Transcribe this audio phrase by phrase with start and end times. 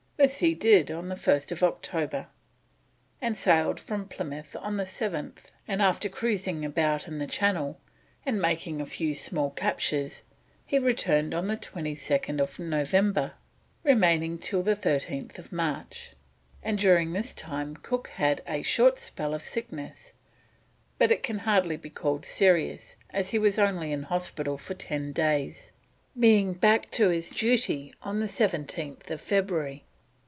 [0.17, 2.27] This he did on the 1st October,
[3.19, 7.79] and sailed from Plymouth on the 7th, and after cruising about in the Channel
[8.23, 10.21] and making a few small captures
[10.63, 13.33] he returned on the 22nd November,
[13.83, 16.13] remaining till the 13th March;
[16.61, 20.13] and during this time Cook had a short spell of sickness,
[20.99, 25.13] but it can hardly be called serious, as he was only in hospital for ten
[25.13, 25.71] days,
[26.15, 29.83] being back to his duty on the 17th February.